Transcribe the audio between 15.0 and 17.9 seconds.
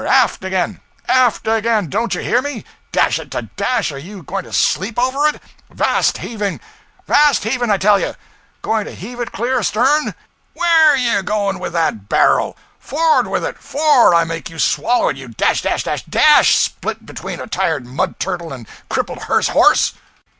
it, you dash dash dash _dashed _split between a tired